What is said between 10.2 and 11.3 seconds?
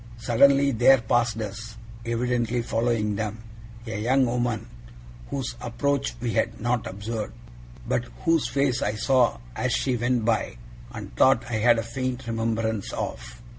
by, and